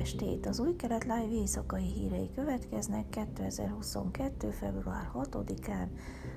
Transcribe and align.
estét! 0.00 0.46
Az 0.46 0.60
új 0.60 0.76
kelet 0.76 1.02
live 1.02 1.32
éjszakai 1.32 1.84
hírei 1.84 2.30
következnek 2.34 3.08
2022. 3.08 4.50
február 4.50 5.10
6-án, 5.14 5.88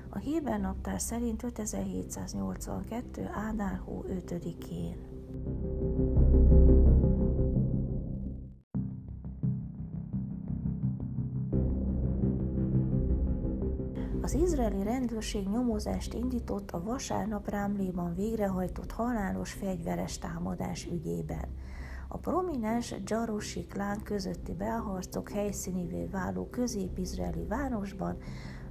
a 0.08 0.18
Héber 0.18 0.60
naptár 0.60 1.00
szerint 1.00 1.42
5782. 1.42 3.30
Ádár 3.34 3.80
hó 3.84 4.04
5-én. 4.08 4.96
Az 14.22 14.34
izraeli 14.34 14.82
rendőrség 14.82 15.48
nyomozást 15.48 16.14
indított 16.14 16.70
a 16.70 16.82
vasárnap 16.82 17.48
Rámléban 17.48 18.14
végrehajtott 18.14 18.92
halálos 18.92 19.52
fegyveres 19.52 20.18
támadás 20.18 20.86
ügyében. 20.92 21.48
A 22.08 22.16
prominens 22.16 22.94
Jarosi 23.04 23.66
klán 23.66 24.02
közötti 24.02 24.54
belharcok 24.54 25.30
helyszínévé 25.30 26.06
váló 26.06 26.48
közép-izraeli 26.50 27.44
városban 27.48 28.16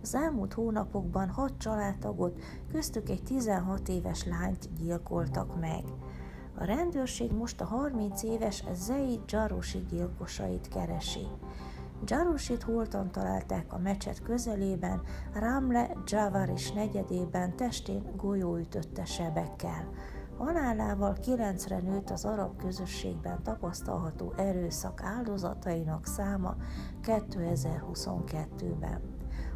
az 0.01 0.15
elmúlt 0.15 0.53
hónapokban 0.53 1.29
hat 1.29 1.57
családtagot, 1.57 2.39
köztük 2.71 3.09
egy 3.09 3.23
16 3.23 3.89
éves 3.89 4.25
lányt 4.25 4.69
gyilkoltak 4.73 5.59
meg. 5.59 5.83
A 6.55 6.63
rendőrség 6.63 7.31
most 7.31 7.61
a 7.61 7.65
30 7.65 8.23
éves 8.23 8.63
Zei 8.73 9.19
Jarosi 9.27 9.85
gyilkosait 9.89 10.67
keresi. 10.67 11.27
Jarosit 12.05 12.63
holtan 12.63 13.11
találták 13.11 13.73
a 13.73 13.77
mecset 13.77 14.21
közelében, 14.21 15.01
Ramle 15.33 15.93
Javaris 16.05 16.71
negyedében 16.71 17.55
testén 17.55 18.03
golyóütötte 18.15 19.05
sebekkel. 19.05 19.89
Halálával 20.43 21.13
kilencre 21.13 21.79
nőtt 21.79 22.09
az 22.09 22.25
arab 22.25 22.57
közösségben 22.57 23.43
tapasztalható 23.43 24.33
erőszak 24.37 25.01
áldozatainak 25.03 26.05
száma 26.05 26.55
2022-ben. 27.03 29.01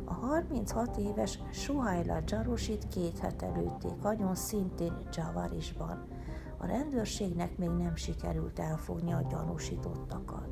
A 0.06 0.14
36 0.14 0.98
éves 0.98 1.40
Suhaila 1.52 2.18
Jarosit 2.26 2.88
két 2.88 3.20
hete 3.20 3.52
lőtték 3.56 4.04
agyon 4.04 4.36
szintén 4.36 4.94
Javarisban. 5.12 6.08
A 6.58 6.66
rendőrségnek 6.66 7.58
még 7.58 7.70
nem 7.70 7.96
sikerült 7.96 8.60
elfogni 8.60 9.14
a 9.14 9.26
gyanúsítottakat. 9.30 10.48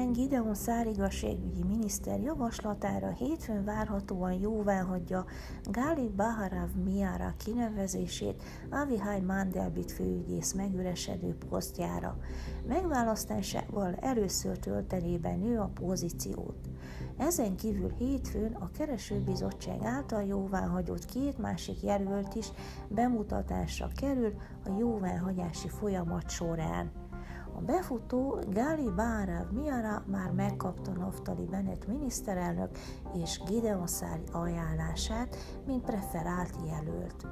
Kormány 0.00 0.22
Gideon 0.22 0.54
szárigazságügyi 0.54 1.62
miniszter 1.68 2.20
javaslatára 2.20 3.08
hétfőn 3.08 3.64
várhatóan 3.64 4.32
jóvá 4.32 4.80
hagyja 4.80 5.24
Gali 5.70 6.08
Baharav 6.16 6.68
Miara 6.84 7.34
kinevezését 7.44 8.42
Avihai 8.70 9.20
Mandelbit 9.20 9.92
főügyész 9.92 10.52
megüresedő 10.52 11.36
posztjára. 11.48 12.18
Megválasztásával 12.66 13.94
először 13.94 14.58
töltené 14.58 15.16
nő 15.16 15.58
a 15.58 15.70
pozíciót. 15.74 16.68
Ezen 17.16 17.56
kívül 17.56 17.92
hétfőn 17.98 18.52
a 18.54 18.70
keresőbizottság 18.70 19.82
által 19.82 20.22
jóváhagyott 20.22 21.04
két 21.04 21.38
másik 21.38 21.82
jelölt 21.82 22.34
is 22.34 22.46
bemutatásra 22.88 23.88
kerül 23.94 24.32
a 24.64 24.70
jóváhagyási 24.78 25.68
folyamat 25.68 26.30
során. 26.30 27.09
A 27.56 27.60
befutó 27.60 28.38
Gali 28.48 28.90
Báráv 28.96 29.50
Miara 29.50 30.02
már 30.06 30.30
megkapta 30.30 30.90
Naftali 30.90 31.44
Bennett 31.44 31.86
miniszterelnök 31.86 32.78
és 33.14 33.40
Gideon 33.46 33.86
Szári 33.86 34.24
ajánlását, 34.32 35.36
mint 35.66 35.84
preferált 35.84 36.54
jelölt. 36.66 37.26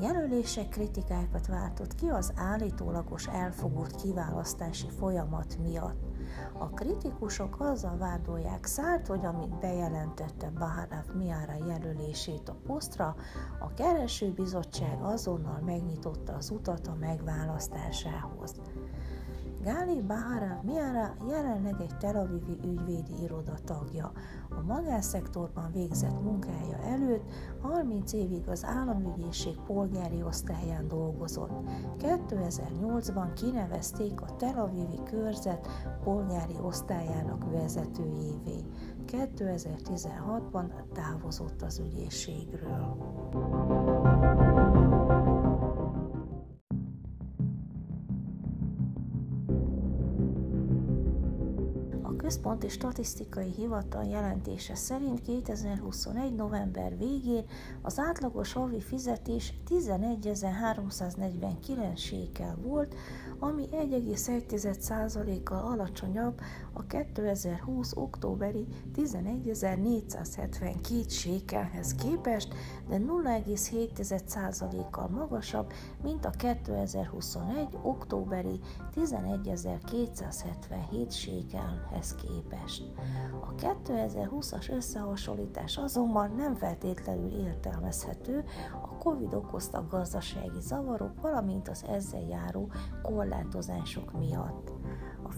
Jelölések 0.00 0.68
kritikákat 0.68 1.46
váltott 1.46 1.94
ki 1.94 2.08
az 2.08 2.32
állítólagos 2.36 3.26
elfogult 3.26 3.94
kiválasztási 3.94 4.88
folyamat 4.98 5.58
miatt. 5.62 6.04
A 6.58 6.68
kritikusok 6.68 7.60
azzal 7.60 7.96
vádolják 7.96 8.64
Szárt, 8.64 9.06
hogy 9.06 9.24
amit 9.24 9.58
bejelentette 9.58 10.50
Baharav 10.50 11.14
Miara 11.14 11.66
jelölését 11.66 12.48
a 12.48 12.56
posztra, 12.66 13.16
a 13.60 13.74
keresőbizottság 13.74 15.02
azonnal 15.02 15.60
megnyitotta 15.64 16.34
az 16.34 16.50
utat 16.50 16.86
a 16.86 16.96
megválasztásához. 17.00 18.60
Gáli 19.66 20.02
Bahara 20.02 20.60
Miara 20.64 21.16
jelenleg 21.28 21.80
egy 21.80 21.96
Tel 21.98 22.16
Avivi 22.16 22.58
ügyvédi 22.64 23.22
iroda 23.22 23.54
tagja. 23.64 24.12
A 24.48 24.62
magánszektorban 24.66 25.70
végzett 25.72 26.22
munkája 26.22 26.78
előtt 26.78 27.22
30 27.60 28.12
évig 28.12 28.48
az 28.48 28.64
államügyészség 28.64 29.56
polgári 29.66 30.22
osztályán 30.22 30.88
dolgozott. 30.88 31.50
2008-ban 31.98 33.28
kinevezték 33.34 34.20
a 34.20 34.36
Tel 34.36 34.58
Avivi 34.58 35.00
körzet 35.10 35.68
polgári 36.04 36.56
osztályának 36.62 37.50
vezetőjévé. 37.50 38.64
2016-ban 39.06 40.70
távozott 40.92 41.62
az 41.62 41.78
ügyészségről. 41.78 42.96
Központi 52.26 52.68
Statisztikai 52.68 53.50
Hivatal 53.50 54.04
jelentése 54.04 54.74
szerint 54.74 55.20
2021. 55.20 56.34
november 56.34 56.98
végén 56.98 57.44
az 57.82 57.98
átlagos 57.98 58.52
havi 58.52 58.80
fizetés 58.80 59.52
11.349 59.68 61.96
sékel 61.96 62.58
volt, 62.62 62.94
ami 63.38 63.68
1,1%-kal 63.72 65.58
alacsonyabb 65.58 66.40
a 66.72 66.86
2020. 66.86 67.92
októberi 67.94 68.66
11.472 68.96 71.10
sékelhez 71.10 71.94
képest, 71.94 72.54
de 72.88 72.96
0,7%-kal 72.96 75.08
magasabb, 75.08 75.72
mint 76.02 76.24
a 76.24 76.30
2021. 76.30 77.68
októberi 77.82 78.60
11.277 78.94 81.10
sékelhez 81.10 82.15
képest. 82.16 82.84
A 83.40 83.54
2020-as 83.54 84.70
összehasonlítás 84.70 85.76
azonban 85.76 86.34
nem 86.36 86.54
feltétlenül 86.54 87.30
értelmezhető 87.30 88.44
a 88.82 88.96
COVID 88.98 89.34
okozta 89.34 89.86
gazdasági 89.90 90.60
zavarok, 90.60 91.20
valamint 91.20 91.68
az 91.68 91.84
ezzel 91.88 92.26
járó 92.28 92.70
korlátozások 93.02 94.18
miatt. 94.18 94.72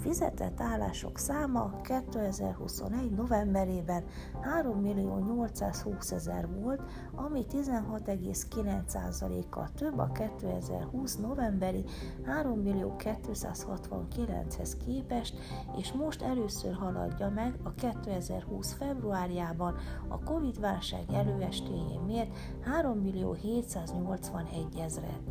Fizetett 0.01 0.61
állások 0.61 1.19
száma 1.19 1.81
2021. 1.83 3.11
novemberében 3.11 4.05
3 4.41 4.81
millió 4.81 5.19
820 5.19 6.13
ezer 6.13 6.49
volt, 6.61 6.83
ami 7.15 7.45
16,9%-kal 7.53 9.69
több 9.75 9.99
a 9.99 10.11
2020. 10.13 11.17
novemberi 11.17 11.85
3 12.25 12.59
millió 12.59 12.95
269-hez 12.99 14.73
képest, 14.87 15.37
és 15.77 15.93
most 15.93 16.23
először 16.23 16.75
haladja 16.75 17.29
meg 17.29 17.55
a 17.63 17.75
2020. 17.75 18.73
februárjában 18.73 19.75
a 20.09 20.19
Covid-válság 20.19 21.05
előestéjén 21.13 22.01
mért 22.07 22.37
3 22.61 22.99
millió 22.99 23.33
781 23.33 24.79
ezret. 24.79 25.23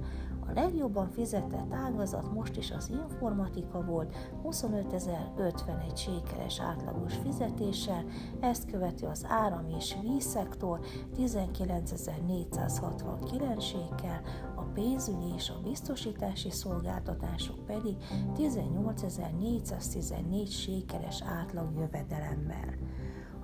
A 0.47 0.51
legjobban 0.53 1.09
fizetett 1.09 1.73
ágazat 1.73 2.33
most 2.33 2.57
is 2.57 2.71
az 2.71 2.89
informatika 2.89 3.81
volt, 3.81 4.15
25.051 4.43 5.95
sékeres 5.95 6.59
átlagos 6.59 7.13
fizetéssel, 7.13 8.05
ezt 8.39 8.71
követi 8.71 9.05
az 9.05 9.25
áram 9.29 9.67
és 9.77 9.95
vízszektor 10.01 10.79
19.469 11.17 13.61
sékel, 13.61 14.21
a 14.55 14.61
pénzügyi 14.61 15.33
és 15.35 15.49
a 15.49 15.61
biztosítási 15.63 16.51
szolgáltatások 16.51 17.65
pedig 17.65 17.95
18.414 18.37 20.49
sékeres 20.49 21.21
átlag 21.21 21.73
jövedelemmel. 21.75 22.75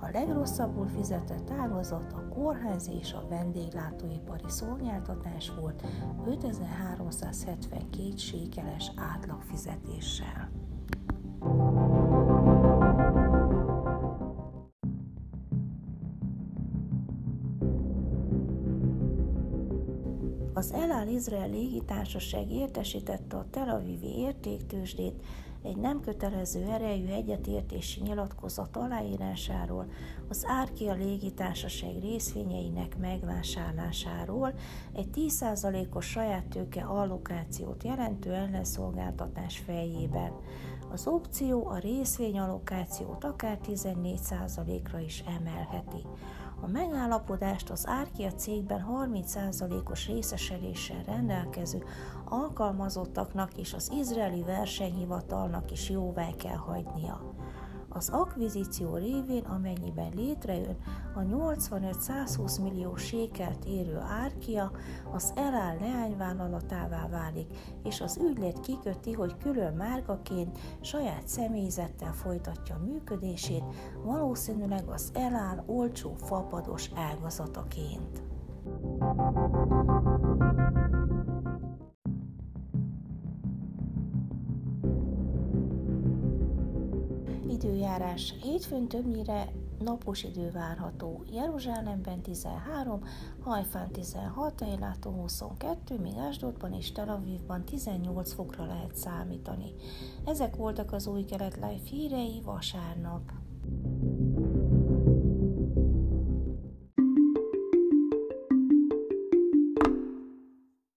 A 0.04 0.10
legrosszabbul 0.12 0.86
fizetett 0.86 1.50
ágazat 1.50 2.12
a 2.12 2.28
kórház 2.28 2.90
és 3.00 3.12
a 3.12 3.26
vendéglátóipari 3.28 4.48
szolgáltatás 4.48 5.52
volt 5.60 5.84
5372 6.26 8.16
sékeles 8.16 8.92
átlagfizetéssel. 8.96 10.50
Az 20.54 20.72
El 20.72 20.90
Al 20.90 21.08
Izrael 21.08 21.48
légitársaság 21.48 22.50
értesítette 22.50 23.36
a 23.36 23.46
Tel 23.50 23.68
Avivi 23.68 24.18
értéktősdét, 24.18 25.22
egy 25.64 25.76
nem 25.76 26.00
kötelező 26.00 26.62
erejű 26.62 27.06
egyetértési 27.06 28.00
nyilatkozat 28.00 28.76
aláírásáról, 28.76 29.86
az 30.28 30.44
Árkia 30.46 30.92
légitársaság 30.92 32.00
részvényeinek 32.00 32.98
megvásárlásáról, 32.98 34.54
egy 34.92 35.08
10%-os 35.14 36.06
saját 36.06 36.44
tőke 36.44 36.82
allokációt 36.82 37.84
jelentő 37.84 38.32
ellenszolgáltatás 38.32 39.58
fejében. 39.58 40.32
Az 40.92 41.06
opció 41.06 41.68
a 41.68 41.78
részvény 41.78 42.38
allokációt 42.38 43.24
akár 43.24 43.58
14%-ra 43.66 44.98
is 44.98 45.24
emelheti. 45.38 46.06
A 46.64 46.70
megállapodást 46.70 47.70
az 47.70 47.86
Árkia 47.86 48.32
cégben 48.32 48.86
30%-os 48.90 50.06
részesedéssel 50.06 51.02
rendelkező 51.06 51.84
alkalmazottaknak 52.24 53.56
és 53.56 53.74
az 53.74 53.92
izraeli 53.98 54.42
versenyhivatalnak 54.42 55.70
is 55.70 55.90
jóvá 55.90 56.30
kell 56.36 56.56
hagynia. 56.56 57.20
Az 57.96 58.08
akvizíció 58.08 58.96
révén, 58.96 59.44
amennyiben 59.44 60.12
létrejön, 60.16 60.76
a 61.14 61.20
85-120 61.20 62.62
millió 62.62 62.96
sékelt 62.96 63.64
érő 63.64 63.98
árkia 63.98 64.70
az 65.12 65.32
eláll 65.36 65.76
leányvállalatává 65.80 67.08
válik, 67.08 67.46
és 67.84 68.00
az 68.00 68.18
ügylet 68.22 68.60
kiköti, 68.60 69.12
hogy 69.12 69.36
külön 69.36 69.74
márkaként 69.74 70.58
saját 70.80 71.28
személyzettel 71.28 72.12
folytatja 72.12 72.80
működését, 72.84 73.64
valószínűleg 74.04 74.88
az 74.88 75.10
eláll 75.12 75.62
olcsó 75.66 76.14
fapados 76.14 76.90
ágazataként. 76.94 78.22
Időjárás 87.54 88.34
hétfőn 88.42 88.88
többnyire 88.88 89.48
napos 89.78 90.22
idő 90.22 90.50
várható. 90.50 91.24
Jeruzsálemben 91.32 92.20
13, 92.20 93.02
Hajfán 93.40 93.90
16, 93.90 94.62
Ejlátó 94.62 95.10
22, 95.10 95.98
míg 95.98 96.16
Ásdodban 96.16 96.72
és 96.72 96.92
Tel 96.92 97.08
Avivban 97.08 97.64
18 97.64 98.32
fokra 98.32 98.66
lehet 98.66 98.96
számítani. 98.96 99.72
Ezek 100.24 100.56
voltak 100.56 100.92
az 100.92 101.06
új 101.06 101.24
kelet 101.24 101.54
live 101.54 101.88
hírei 101.90 102.40
vasárnap. 102.44 103.22